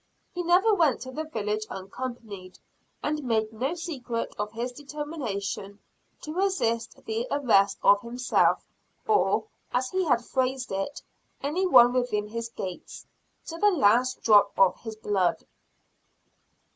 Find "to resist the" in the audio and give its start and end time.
6.21-7.27